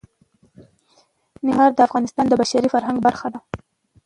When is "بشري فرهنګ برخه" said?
2.41-3.27